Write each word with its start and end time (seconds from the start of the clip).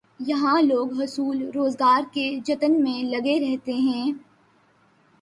یہاں 0.19 0.61
لوگ 0.61 1.01
حصول 1.01 1.51
روزگار 1.55 2.01
کے 2.13 2.39
جتن 2.45 2.83
میں 2.83 3.03
لگے 3.03 3.39
رہتے 3.39 3.73
ہیں۔ 3.73 4.11